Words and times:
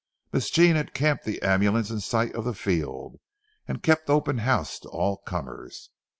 Miss 0.33 0.49
Jean 0.49 0.75
had 0.77 0.95
camped 0.95 1.25
the 1.25 1.39
ambulance 1.43 1.91
in 1.91 1.99
sight 1.99 2.33
of 2.33 2.43
the 2.43 2.55
field, 2.55 3.19
and 3.67 3.83
kept 3.83 4.09
open 4.09 4.39
house 4.39 4.79
to 4.79 4.89
all 4.89 5.17
comers. 5.17 5.91